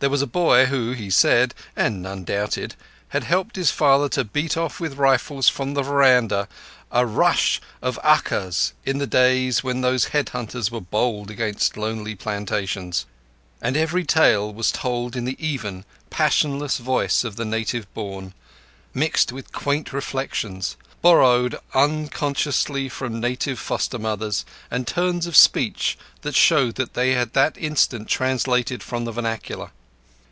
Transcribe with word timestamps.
There 0.00 0.10
was 0.10 0.22
a 0.22 0.28
boy 0.28 0.66
who, 0.66 0.92
he 0.92 1.10
said, 1.10 1.54
and 1.74 2.00
none 2.00 2.22
doubted, 2.22 2.76
had 3.08 3.24
helped 3.24 3.56
his 3.56 3.72
father 3.72 4.08
to 4.10 4.22
beat 4.22 4.56
off 4.56 4.78
with 4.78 4.94
rifles 4.94 5.48
from 5.48 5.74
the 5.74 5.82
veranda 5.82 6.46
a 6.92 7.04
rush 7.04 7.60
of 7.82 7.98
Akas 8.04 8.74
in 8.86 8.98
the 8.98 9.08
days 9.08 9.64
when 9.64 9.80
those 9.80 10.04
head 10.14 10.28
hunters 10.28 10.70
were 10.70 10.80
bold 10.80 11.32
against 11.32 11.76
lonely 11.76 12.14
plantations. 12.14 13.06
And 13.60 13.76
every 13.76 14.04
tale 14.04 14.54
was 14.54 14.70
told 14.70 15.16
in 15.16 15.24
the 15.24 15.36
even, 15.44 15.84
passionless 16.10 16.78
voice 16.78 17.24
of 17.24 17.34
the 17.34 17.44
native 17.44 17.92
born, 17.92 18.34
mixed 18.94 19.32
with 19.32 19.50
quaint 19.50 19.92
reflections, 19.92 20.76
borrowed 21.02 21.56
unconsciously 21.74 22.88
from 22.88 23.18
native 23.18 23.58
foster 23.58 23.98
mothers, 23.98 24.44
and 24.70 24.86
turns 24.86 25.26
of 25.26 25.36
speech 25.36 25.98
that 26.22 26.36
showed 26.36 26.76
they 26.76 27.14
had 27.14 27.32
been 27.32 27.42
that 27.42 27.58
instant 27.58 28.06
translated 28.08 28.80
from 28.84 29.04
the 29.04 29.10
vernacular. 29.10 29.72